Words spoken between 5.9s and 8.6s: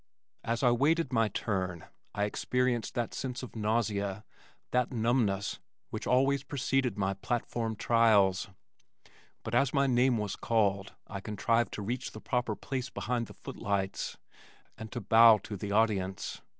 which always preceded my platform trials,